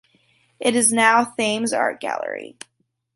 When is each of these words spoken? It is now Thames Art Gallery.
It 0.59 0.75
is 0.75 0.91
now 0.91 1.23
Thames 1.25 1.73
Art 1.73 2.01
Gallery. 2.01 2.57